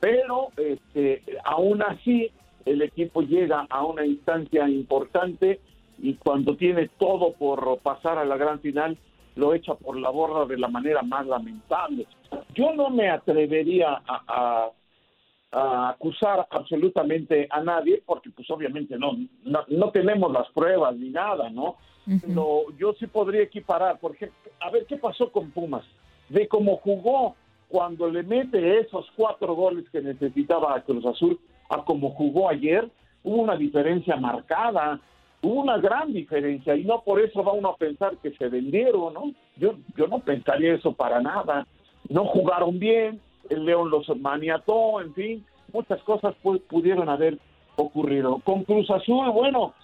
pero 0.00 0.48
este, 0.56 1.22
aún 1.44 1.82
así 1.82 2.30
el 2.66 2.82
equipo 2.82 3.22
llega 3.22 3.66
a 3.70 3.84
una 3.84 4.04
instancia 4.04 4.68
importante 4.68 5.60
y 5.98 6.14
cuando 6.14 6.56
tiene 6.56 6.88
todo 6.98 7.32
por 7.32 7.78
pasar 7.78 8.18
a 8.18 8.24
la 8.24 8.36
gran 8.36 8.60
final, 8.60 8.98
lo 9.36 9.54
echa 9.54 9.74
por 9.74 9.96
la 9.96 10.10
borda 10.10 10.44
de 10.46 10.58
la 10.58 10.68
manera 10.68 11.02
más 11.02 11.26
lamentable. 11.26 12.06
Yo 12.54 12.74
no 12.74 12.90
me 12.90 13.08
atrevería 13.08 14.02
a, 14.06 14.70
acusar 15.52 16.46
absolutamente 16.50 17.46
a 17.48 17.62
nadie, 17.62 18.02
porque 18.04 18.28
pues 18.30 18.50
obviamente 18.50 18.98
no, 18.98 19.12
no, 19.44 19.90
tenemos 19.90 20.30
las 20.30 20.50
pruebas 20.50 20.94
ni 20.96 21.08
nada, 21.08 21.48
¿no? 21.48 21.76
yo 22.78 22.92
sí 22.98 23.06
podría 23.06 23.42
equiparar, 23.42 23.98
por 23.98 24.14
ejemplo, 24.14 24.36
a 24.60 24.70
ver 24.70 24.84
qué 24.86 24.96
pasó 24.96 25.32
con 25.32 25.50
Pumas, 25.52 25.84
de 26.28 26.46
cómo 26.46 26.76
jugó 26.76 27.36
cuando 27.68 28.08
le 28.10 28.22
mete 28.22 28.80
esos 28.80 29.06
cuatro 29.16 29.54
goles 29.54 29.88
que 29.90 30.02
necesitaba 30.02 30.76
a 30.76 30.82
Cruz 30.82 31.06
Azul, 31.06 31.38
a 31.68 31.84
cómo 31.84 32.10
jugó 32.10 32.48
ayer, 32.48 32.88
hubo 33.22 33.42
una 33.42 33.56
diferencia 33.56 34.16
marcada 34.16 35.00
hubo 35.42 35.62
una 35.62 35.78
gran 35.78 36.12
diferencia 36.12 36.74
y 36.74 36.84
no 36.84 37.02
por 37.02 37.20
eso 37.20 37.42
va 37.44 37.52
uno 37.52 37.70
a 37.70 37.76
pensar 37.76 38.16
que 38.18 38.32
se 38.32 38.48
vendieron, 38.48 39.14
¿no? 39.14 39.32
Yo, 39.56 39.74
yo 39.96 40.06
no 40.08 40.18
pensaría 40.20 40.74
eso 40.74 40.92
para 40.92 41.20
nada. 41.20 41.66
No 42.08 42.24
jugaron 42.26 42.78
bien, 42.78 43.20
el 43.48 43.64
León 43.64 43.90
los 43.90 44.08
maniató, 44.18 45.00
en 45.00 45.14
fin, 45.14 45.46
muchas 45.72 46.00
cosas 46.02 46.34
pudieron 46.68 47.08
haber 47.08 47.38
ocurrido. 47.76 48.40
Con 48.44 48.64
Cruz 48.64 48.90
Azul, 48.90 49.30
bueno, 49.30 49.74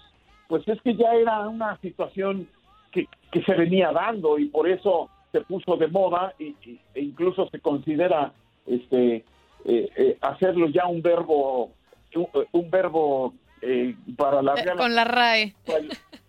pues 0.49 0.67
es 0.67 0.81
que 0.83 0.95
ya 0.95 1.15
era 1.15 1.49
una 1.49 1.77
situación 1.79 2.49
que, 2.91 3.07
que 3.31 3.43
se 3.43 3.55
venía 3.55 3.93
dando 3.93 4.39
y 4.39 4.47
por 4.47 4.69
eso 4.69 5.09
se 5.31 5.41
puso 5.43 5.77
de 5.77 5.89
moda 5.89 6.35
y, 6.39 6.55
e 6.95 7.01
incluso 7.01 7.49
se 7.49 7.61
considera 7.61 8.33
este 8.67 9.25
eh, 9.65 9.89
eh, 9.97 10.19
hacerlo 10.21 10.69
ya 10.69 10.87
un 10.87 11.03
verbo 11.03 11.71
un, 12.53 12.71
verbo 12.71 13.33
eh, 13.61 13.95
para 14.17 14.43
la 14.43 14.55
con 14.77 14.95
la 14.95 15.05
RAE. 15.05 15.55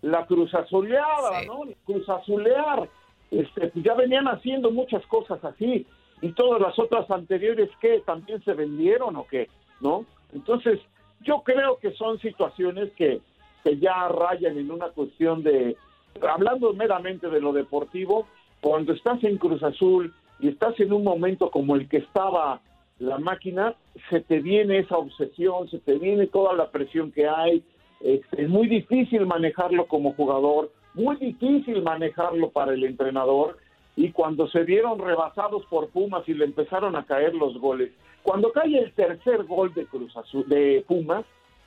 La 0.02 0.26
cruz 0.26 0.54
azuleada 0.54 1.42
no 1.46 1.62
cruz 1.84 2.08
azulear 2.08 2.88
este 3.30 3.68
pues 3.68 3.84
ya 3.84 3.94
venían 3.94 4.26
haciendo 4.28 4.70
muchas 4.70 5.04
cosas 5.06 5.44
así 5.44 5.86
y 6.22 6.32
todas 6.32 6.60
las 6.60 6.78
otras 6.78 7.10
anteriores 7.10 7.70
que 7.80 8.00
también 8.00 8.42
se 8.44 8.54
vendieron 8.54 9.16
o 9.16 9.26
qué 9.26 9.48
no 9.80 10.04
entonces 10.32 10.80
yo 11.22 11.42
creo 11.42 11.78
que 11.78 11.92
son 11.92 12.18
situaciones 12.20 12.92
que, 12.92 13.20
que 13.64 13.78
ya 13.78 14.08
rayan 14.08 14.58
en 14.58 14.70
una 14.70 14.88
cuestión 14.90 15.42
de 15.42 15.76
hablando 16.22 16.72
meramente 16.72 17.28
de 17.28 17.40
lo 17.40 17.52
deportivo 17.52 18.26
cuando 18.60 18.92
estás 18.92 19.22
en 19.24 19.38
Cruz 19.38 19.62
Azul 19.62 20.14
y 20.40 20.48
estás 20.48 20.78
en 20.80 20.92
un 20.92 21.04
momento 21.04 21.50
como 21.50 21.74
el 21.74 21.88
que 21.88 21.98
estaba 21.98 22.60
la 22.98 23.18
máquina, 23.18 23.74
se 24.10 24.20
te 24.20 24.40
viene 24.40 24.78
esa 24.78 24.96
obsesión, 24.96 25.68
se 25.68 25.78
te 25.78 25.98
viene 25.98 26.26
toda 26.26 26.54
la 26.54 26.70
presión 26.70 27.10
que 27.10 27.26
hay. 27.26 27.62
Es, 28.00 28.22
muy 28.48 28.68
difícil 28.68 29.26
manejarlo 29.26 29.86
como 29.86 30.12
jugador, 30.14 30.70
muy 30.94 31.16
difícil 31.16 31.82
manejarlo 31.82 32.50
para 32.50 32.74
el 32.74 32.84
entrenador. 32.84 33.58
Y 33.96 34.10
cuando 34.10 34.48
se 34.48 34.64
vieron 34.64 34.98
rebasados 34.98 35.64
por 35.66 35.88
Pumas 35.90 36.28
y 36.28 36.34
le 36.34 36.44
empezaron 36.44 36.96
a 36.96 37.04
caer 37.04 37.34
los 37.34 37.58
goles, 37.58 37.90
cuando 38.22 38.52
cae 38.52 38.78
el 38.78 38.92
tercer 38.92 39.44
gol 39.44 39.72
de 39.74 39.86
Cruz 39.86 40.16
Azul, 40.16 40.48
de 40.48 40.84
Pumas, 40.86 41.24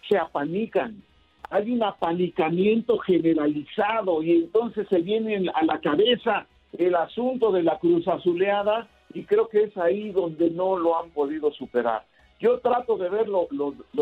se 0.09 0.17
apanican. 0.17 1.01
Hay 1.49 1.71
un 1.71 1.83
apanicamiento 1.83 2.97
generalizado 2.97 4.21
y 4.21 4.31
entonces 4.31 4.87
se 4.89 4.99
vienen 4.99 5.49
a 5.49 5.63
la 5.63 5.79
cabeza 5.79 6.47
el 6.77 6.95
asunto 6.95 7.51
de 7.51 7.63
la 7.63 7.79
cruz 7.79 8.07
azuleada 8.07 8.89
y 9.13 9.23
creo 9.23 9.47
que 9.47 9.63
es 9.63 9.77
ahí 9.77 10.11
donde 10.11 10.49
no 10.49 10.77
lo 10.77 10.99
han 10.99 11.09
podido 11.11 11.51
superar. 11.51 12.03
Yo 12.39 12.59
trato 12.59 12.97
de 12.97 13.09
ver 13.09 13.27
lo, 13.27 13.47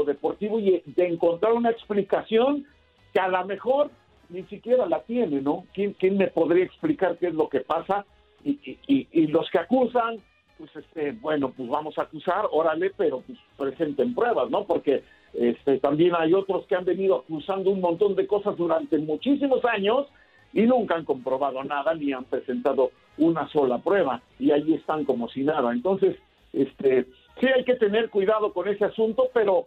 deportivo 0.06 0.60
y 0.60 0.84
de 0.86 1.08
encontrar 1.08 1.54
una 1.54 1.70
explicación 1.70 2.66
que 3.14 3.20
a 3.20 3.30
lo 3.30 3.46
mejor 3.46 3.92
ni 4.30 4.44
siquiera 4.44 4.86
la 4.86 5.02
tiene, 5.04 5.42
¿no? 5.42 5.66
¿Quién, 5.74 5.94
quién 5.94 6.18
me 6.18 6.28
podría 6.28 6.66
explicar 6.66 7.18
qué 7.18 7.28
es 7.28 7.34
lo 7.34 7.48
que 7.48 7.62
pasa? 7.62 8.06
Y, 8.44 8.78
y, 8.88 9.28
los 9.28 9.50
que 9.50 9.60
acusan, 9.60 10.22
pues 10.58 10.70
este, 10.76 11.14
bueno, 11.14 11.52
pues 11.56 11.68
vamos 11.68 11.98
a 11.98 12.04
acusar, 12.04 12.46
órale, 12.52 12.92
pero 12.96 13.22
pues 13.22 13.40
presenten 13.58 14.14
pruebas, 14.14 14.50
¿no? 14.52 14.66
Porque 14.66 15.04
este, 15.34 15.80
también 15.80 16.14
hay 16.16 16.34
otros 16.34 16.66
que 16.68 16.76
han 16.76 16.86
venido 16.86 17.18
acusando 17.18 17.72
un 17.72 17.82
montón 17.82 18.16
de 18.16 18.28
cosas 18.28 18.56
durante 18.56 18.98
muchísimos 19.00 19.64
años 19.66 20.08
y 20.54 20.64
nunca 20.64 20.96
han 20.96 21.06
comprobado 21.06 21.64
nada 21.64 21.94
ni 21.96 22.14
han 22.14 22.26
presentado 22.26 22.92
una 23.18 23.48
sola 23.50 23.78
prueba 23.80 24.22
y 24.40 24.52
ahí 24.52 24.74
están 24.74 25.06
como 25.06 25.30
si 25.30 25.44
nada. 25.44 25.72
Entonces, 25.72 26.18
este, 26.54 27.06
sí 27.40 27.48
hay 27.48 27.64
que 27.64 27.76
tener 27.76 28.10
cuidado 28.10 28.54
con 28.54 28.68
ese 28.68 28.86
asunto, 28.86 29.30
pero 29.34 29.66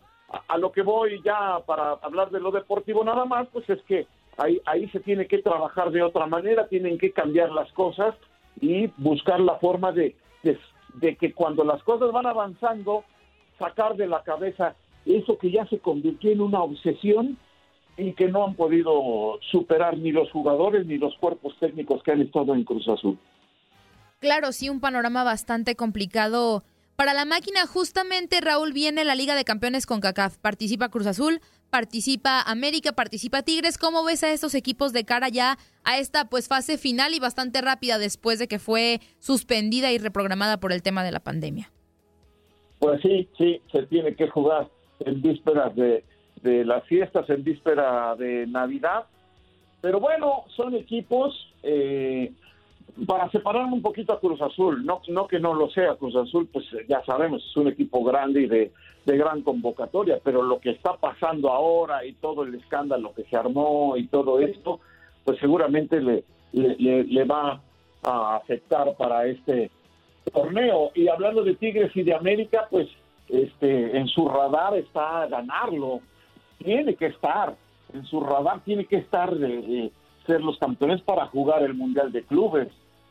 a, 0.49 0.59
lo 0.59 0.73
que 0.73 0.83
voy 0.83 1.21
ya 1.25 1.61
para 1.67 1.93
hablar 2.03 2.31
de 2.31 2.41
lo 2.41 2.51
deportivo 2.51 3.05
nada 3.05 3.25
más, 3.25 3.49
pues 3.53 3.69
es 3.71 3.83
que 3.83 4.07
ahí, 4.37 4.61
ahí 4.67 4.89
se 4.91 5.01
tiene 5.01 5.27
que 5.27 5.39
trabajar 5.39 5.91
de 5.91 6.03
otra 6.03 6.27
manera, 6.27 6.69
tienen 6.69 6.99
que 6.99 7.13
cambiar 7.13 7.51
las 7.51 7.71
cosas 7.73 8.15
y 8.61 8.89
buscar 8.97 9.41
la 9.41 9.57
forma 9.57 9.93
de, 9.93 10.17
de 10.43 11.17
que 11.17 11.33
cuando 11.33 11.65
las 11.65 11.83
cosas 11.83 12.13
van 12.13 12.27
avanzando, 12.27 13.05
sacar 13.59 13.97
de 13.97 14.07
la 14.07 14.23
cabeza 14.23 14.75
eso 15.05 15.39
que 15.39 15.51
ya 15.51 15.67
se 15.67 15.79
convirtió 15.79 16.31
en 16.31 16.41
una 16.41 16.63
obsesión 16.63 17.39
y 17.97 18.13
que 18.13 18.29
no 18.29 18.45
han 18.45 18.55
podido 18.55 19.39
superar 19.51 19.99
ni 19.99 20.13
los 20.13 20.31
jugadores 20.31 20.87
ni 20.87 20.99
los 20.99 21.17
cuerpos 21.17 21.57
técnicos 21.59 22.03
que 22.03 22.13
han 22.13 22.21
estado 22.21 22.55
en 22.55 22.65
Cruz 22.65 22.89
Azul. 22.89 23.19
Claro, 24.21 24.51
sí, 24.51 24.69
un 24.69 24.81
panorama 24.81 25.23
bastante 25.23 25.77
complicado 25.77 26.65
para 26.97 27.15
la 27.15 27.25
máquina. 27.25 27.67
Justamente, 27.67 28.41
Raúl, 28.41 28.73
viene 28.73 29.05
la 29.05 29.15
Liga 29.15 29.37
de 29.37 29.45
Campeones 29.45 29.87
con 29.87 30.01
CACAF. 30.01 30.39
Participa 30.39 30.89
Cruz 30.89 31.07
Azul, 31.07 31.41
participa 31.71 32.43
América, 32.43 32.91
participa 32.93 33.43
Tigres. 33.43 33.79
¿Cómo 33.79 34.03
ves 34.03 34.25
a 34.25 34.33
estos 34.33 34.57
equipos 34.57 34.93
de 34.93 35.05
cara 35.05 35.29
ya 35.29 35.57
a 35.85 35.99
esta 35.99 36.25
pues 36.25 36.49
fase 36.49 36.79
final 36.79 37.15
y 37.15 37.21
bastante 37.21 37.61
rápida 37.61 37.99
después 37.99 38.41
de 38.41 38.49
que 38.49 38.59
fue 38.59 39.01
suspendida 39.21 39.93
y 39.93 39.99
reprogramada 39.99 40.59
por 40.59 40.73
el 40.73 40.83
tema 40.83 41.05
de 41.05 41.13
la 41.13 41.21
pandemia? 41.21 41.71
Pues 42.81 43.01
sí, 43.03 43.29
sí, 43.39 43.63
se 43.71 43.87
tiene 43.87 44.17
que 44.17 44.29
jugar 44.29 44.69
en 44.99 45.23
vísperas 45.23 45.77
de, 45.77 46.05
de 46.43 46.65
las 46.65 46.85
fiestas 46.87 47.31
en 47.31 47.45
víspera 47.45 48.17
de 48.17 48.49
Navidad. 48.49 49.05
Pero 49.81 50.01
bueno, 50.01 50.45
son 50.57 50.75
equipos 50.75 51.33
eh, 51.63 52.33
para 53.07 53.31
separar 53.31 53.65
un 53.65 53.83
poquito 53.83 54.13
a 54.13 54.21
Cruz 54.21 54.41
Azul, 54.41 54.85
no, 54.85 55.01
no 55.09 55.27
que 55.29 55.39
no 55.39 55.55
lo 55.55 55.71
sea 55.71 55.97
Cruz 55.97 56.17
Azul, 56.17 56.49
pues 56.53 56.65
ya 56.89 57.05
sabemos, 57.05 57.45
es 57.45 57.57
un 57.57 57.69
equipo 57.69 58.03
grande 58.03 58.43
y 58.43 58.47
de, 58.47 58.73
gran 59.05 59.41
convocatoria, 59.41 60.21
pero 60.23 60.43
lo 60.43 60.61
que 60.61 60.69
está 60.69 60.95
pasando 60.99 61.51
ahora 61.51 62.05
y 62.05 62.13
todo 62.13 62.43
el 62.43 62.55
escándalo 62.55 63.15
que 63.15 63.25
se 63.25 63.39
armó 63.39 63.97
y 63.97 64.07
todo 64.09 64.39
esto, 64.39 64.81
pues 65.25 65.39
seguramente 65.39 65.99
le, 65.99 66.25
le, 66.53 67.05
le 67.05 67.25
va 67.25 67.59
a 68.03 68.37
afectar 68.37 68.95
para 68.99 69.27
este 69.27 69.71
torneo. 70.31 70.91
Y 70.95 71.09
hablando 71.09 71.43
de 71.43 71.55
Tigres 71.55 71.91
y 71.97 72.03
de 72.03 72.13
América, 72.13 72.67
pues 72.71 72.87
este 73.29 73.97
en 73.97 74.09
su 74.09 74.29
radar 74.29 74.77
está 74.77 75.27
ganarlo. 75.27 76.01
Tiene 76.59 76.95
que 76.95 77.07
estar 77.07 77.57
en 77.93 78.05
su 78.05 78.21
radar, 78.21 78.61
tiene 78.65 78.85
que 78.85 78.97
estar 78.97 79.35
de, 79.35 79.91
ser 80.27 80.43
los 80.43 80.59
campeones 80.59 81.01
para 81.03 81.27
jugar 81.27 81.63
el 81.63 81.75
Mundial 81.75 82.13
de 82.13 82.23
Clubes, 82.23 82.69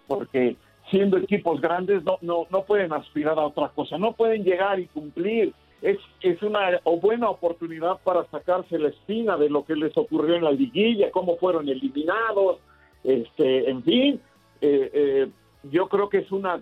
porque 0.08 0.56
siendo 0.90 1.18
equipos 1.18 1.60
grandes 1.62 2.04
no, 2.04 2.18
no, 2.22 2.48
no 2.50 2.64
pueden 2.64 2.94
aspirar 2.94 3.38
a 3.38 3.48
otra 3.48 3.70
cosa, 3.70 3.98
no 3.98 4.14
pueden 4.14 4.44
llegar 4.44 4.80
y 4.80 4.88
cumplir. 4.88 5.54
Es, 5.82 5.98
es 6.22 6.42
una 6.42 6.80
buena 7.02 7.30
oportunidad 7.30 8.00
para 8.04 8.26
sacarse 8.32 8.80
la 8.80 8.90
espina 8.90 9.38
de 9.38 9.50
lo 9.50 9.64
que 9.64 9.76
les 9.76 9.96
ocurrió 9.96 10.36
en 10.36 10.44
la 10.44 10.52
liguilla, 10.52 11.12
cómo 11.12 11.38
fueron 11.38 11.70
eliminados, 11.70 12.58
este, 13.04 13.70
en 13.70 13.84
fin, 13.84 14.20
eh, 14.62 14.90
eh, 14.94 15.28
yo 15.72 15.88
creo 15.88 16.10
que 16.10 16.20
es 16.20 16.32
una 16.32 16.62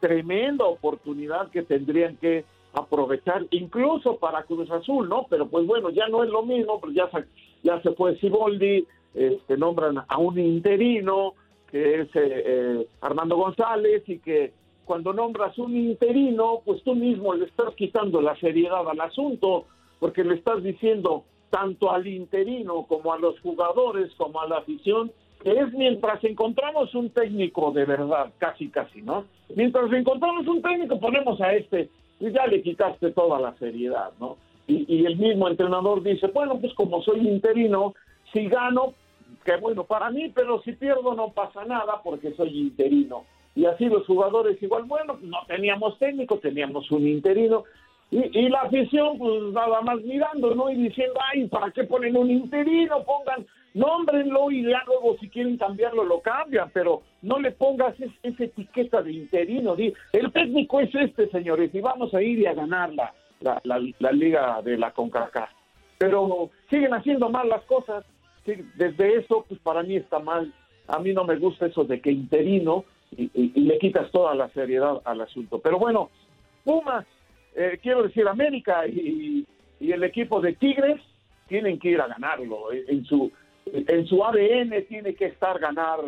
tremenda 0.00 0.64
oportunidad 0.64 1.50
que 1.50 1.62
tendrían 1.62 2.16
que 2.16 2.44
aprovechar 2.72 3.46
incluso 3.50 4.16
para 4.16 4.42
Cruz 4.42 4.70
Azul, 4.70 5.08
¿no? 5.08 5.26
Pero 5.28 5.46
pues 5.46 5.66
bueno, 5.66 5.90
ya 5.90 6.08
no 6.08 6.24
es 6.24 6.30
lo 6.30 6.42
mismo, 6.42 6.80
pues 6.80 6.94
ya 6.94 7.08
ya 7.62 7.80
se 7.82 7.92
fue 7.92 8.16
Siboldi, 8.16 8.86
este, 9.14 9.56
nombran 9.56 10.02
a 10.06 10.18
un 10.18 10.38
interino 10.38 11.34
que 11.74 12.02
es 12.02 12.06
eh, 12.14 12.42
eh, 12.46 12.86
Armando 13.00 13.34
González 13.34 14.04
y 14.06 14.20
que 14.20 14.52
cuando 14.84 15.12
nombras 15.12 15.58
un 15.58 15.76
interino, 15.76 16.60
pues 16.64 16.80
tú 16.84 16.94
mismo 16.94 17.34
le 17.34 17.46
estás 17.46 17.74
quitando 17.74 18.20
la 18.20 18.36
seriedad 18.36 18.88
al 18.88 19.00
asunto, 19.00 19.64
porque 19.98 20.22
le 20.22 20.36
estás 20.36 20.62
diciendo 20.62 21.24
tanto 21.50 21.90
al 21.90 22.06
interino 22.06 22.86
como 22.86 23.12
a 23.12 23.18
los 23.18 23.40
jugadores, 23.40 24.14
como 24.14 24.40
a 24.40 24.46
la 24.46 24.58
afición, 24.58 25.10
que 25.42 25.50
es 25.50 25.72
mientras 25.72 26.22
encontramos 26.22 26.94
un 26.94 27.10
técnico 27.10 27.72
de 27.72 27.86
verdad, 27.86 28.32
casi 28.38 28.68
casi, 28.68 29.02
¿no? 29.02 29.24
Mientras 29.56 29.92
encontramos 29.92 30.46
un 30.46 30.62
técnico, 30.62 31.00
ponemos 31.00 31.40
a 31.40 31.54
este 31.54 31.90
y 32.20 32.30
ya 32.30 32.46
le 32.46 32.62
quitaste 32.62 33.10
toda 33.10 33.40
la 33.40 33.52
seriedad, 33.58 34.12
¿no? 34.20 34.36
Y, 34.68 35.04
el 35.04 35.16
mismo 35.16 35.48
entrenador 35.48 36.04
dice, 36.04 36.28
bueno, 36.28 36.56
pues 36.60 36.72
como 36.74 37.02
soy 37.02 37.26
interino, 37.28 37.94
si 38.32 38.46
gano, 38.46 38.94
que 39.44 39.56
bueno 39.56 39.84
para 39.84 40.10
mí, 40.10 40.30
pero 40.34 40.60
si 40.62 40.72
pierdo 40.72 41.14
no 41.14 41.30
pasa 41.30 41.64
nada 41.64 42.00
porque 42.02 42.32
soy 42.32 42.58
interino. 42.58 43.24
Y 43.54 43.66
así 43.66 43.86
los 43.86 44.06
jugadores 44.06 44.60
igual, 44.62 44.84
bueno, 44.84 45.18
no 45.22 45.38
teníamos 45.46 45.98
técnico, 45.98 46.38
teníamos 46.38 46.90
un 46.90 47.06
interino. 47.06 47.64
Y, 48.10 48.38
y 48.38 48.48
la 48.48 48.62
afición, 48.62 49.18
pues 49.18 49.42
nada 49.52 49.80
más 49.82 50.00
mirando, 50.02 50.54
¿no? 50.54 50.70
Y 50.70 50.74
diciendo, 50.74 51.18
ay, 51.32 51.46
¿para 51.48 51.70
qué 51.70 51.84
ponen 51.84 52.16
un 52.16 52.30
interino? 52.30 53.02
Pongan 53.04 53.46
nómbrenlo 53.74 54.50
y 54.50 54.62
ya 54.62 54.82
luego 54.86 55.16
si 55.18 55.28
quieren 55.28 55.56
cambiarlo 55.58 56.04
lo 56.04 56.20
cambian, 56.20 56.70
pero 56.72 57.02
no 57.22 57.38
le 57.38 57.50
pongas 57.50 57.94
esa 58.22 58.44
etiqueta 58.44 59.02
de 59.02 59.12
interino. 59.12 59.76
El 60.12 60.32
técnico 60.32 60.80
es 60.80 60.94
este, 60.94 61.28
señores, 61.28 61.74
y 61.74 61.80
vamos 61.80 62.14
a 62.14 62.22
ir 62.22 62.38
y 62.38 62.46
a 62.46 62.54
ganar 62.54 62.92
la, 62.94 63.12
la, 63.64 64.12
liga 64.12 64.62
de 64.62 64.78
la 64.78 64.92
CONCACAF. 64.92 65.50
Pero 65.98 66.50
siguen 66.70 66.94
haciendo 66.94 67.28
mal 67.28 67.48
las 67.48 67.62
cosas. 67.62 68.04
Desde 68.44 69.16
eso, 69.16 69.44
pues 69.48 69.60
para 69.60 69.82
mí 69.82 69.96
está 69.96 70.18
mal. 70.18 70.52
A 70.86 70.98
mí 70.98 71.12
no 71.12 71.24
me 71.24 71.36
gusta 71.36 71.66
eso 71.66 71.84
de 71.84 72.00
que 72.00 72.10
interino 72.10 72.84
y, 73.16 73.60
le 73.60 73.78
quitas 73.78 74.10
toda 74.10 74.34
la 74.34 74.48
seriedad 74.50 75.00
al 75.04 75.20
asunto. 75.20 75.58
Pero 75.58 75.78
bueno, 75.78 76.10
Pumas, 76.64 77.06
eh, 77.54 77.78
quiero 77.82 78.02
decir 78.02 78.26
América 78.28 78.86
y, 78.86 79.46
y 79.80 79.92
el 79.92 80.04
equipo 80.04 80.40
de 80.40 80.54
Tigres 80.54 81.00
tienen 81.48 81.78
que 81.78 81.90
ir 81.90 82.00
a 82.00 82.08
ganarlo 82.08 82.72
en 82.72 83.04
su 83.04 83.30
en 83.66 84.06
su 84.06 84.22
ADN 84.24 84.84
tiene 84.88 85.14
que 85.14 85.26
estar 85.26 85.58
ganar 85.58 85.98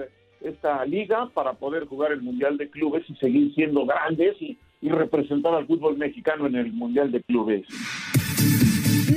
esta 0.40 0.84
liga 0.84 1.28
para 1.32 1.54
poder 1.54 1.86
jugar 1.86 2.12
el 2.12 2.22
Mundial 2.22 2.56
de 2.58 2.68
Clubes 2.68 3.04
y 3.08 3.14
seguir 3.16 3.54
siendo 3.54 3.86
grandes 3.86 4.40
y, 4.40 4.58
y 4.80 4.90
representar 4.90 5.54
al 5.54 5.66
fútbol 5.66 5.96
mexicano 5.96 6.46
en 6.46 6.56
el 6.56 6.72
Mundial 6.72 7.10
de 7.10 7.22
Clubes. 7.22 7.66